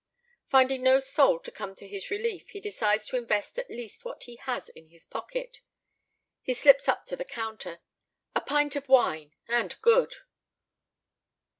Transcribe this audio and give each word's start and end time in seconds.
Finding 0.47 0.81
no 0.81 0.99
soul 0.99 1.39
to 1.41 1.51
come 1.51 1.75
to 1.75 1.87
his 1.87 2.09
relief, 2.09 2.49
he 2.49 2.59
decides 2.59 3.05
to 3.05 3.17
invest 3.17 3.59
at 3.59 3.69
least 3.69 4.03
what 4.03 4.23
he 4.23 4.37
has 4.37 4.69
in 4.69 4.87
his 4.87 5.05
pocket. 5.05 5.61
He 6.41 6.55
slips 6.55 6.87
up 6.87 7.05
to 7.05 7.15
the 7.15 7.23
counter. 7.23 7.81
"A 8.33 8.41
pint 8.41 8.75
of 8.75 8.89
wine 8.89 9.35
and 9.47 9.79
good." 9.83 10.15